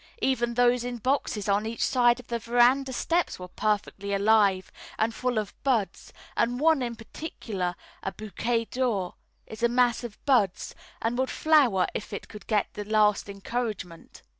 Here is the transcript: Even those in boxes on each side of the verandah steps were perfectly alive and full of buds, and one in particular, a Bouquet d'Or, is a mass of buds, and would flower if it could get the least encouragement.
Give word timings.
Even 0.23 0.55
those 0.55 0.83
in 0.83 0.97
boxes 0.97 1.47
on 1.47 1.67
each 1.67 1.85
side 1.85 2.19
of 2.19 2.25
the 2.25 2.39
verandah 2.39 2.91
steps 2.91 3.37
were 3.37 3.47
perfectly 3.47 4.15
alive 4.15 4.71
and 4.97 5.13
full 5.13 5.37
of 5.37 5.53
buds, 5.63 6.11
and 6.35 6.59
one 6.59 6.81
in 6.81 6.95
particular, 6.95 7.75
a 8.01 8.11
Bouquet 8.11 8.65
d'Or, 8.65 9.13
is 9.45 9.61
a 9.61 9.69
mass 9.69 10.03
of 10.03 10.17
buds, 10.25 10.73
and 11.03 11.19
would 11.19 11.29
flower 11.29 11.85
if 11.93 12.13
it 12.13 12.27
could 12.27 12.47
get 12.47 12.73
the 12.73 12.83
least 12.83 13.29
encouragement. 13.29 14.23